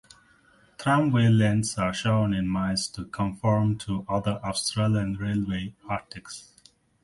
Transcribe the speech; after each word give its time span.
Tramway 0.79 1.27
lengths 1.29 1.77
are 1.77 1.93
shown 1.93 2.33
in 2.33 2.47
miles 2.47 2.87
to 2.87 3.05
conform 3.05 3.77
to 3.77 4.03
other 4.09 4.39
Australian 4.43 5.13
railway 5.15 5.75
articles. 5.87 6.49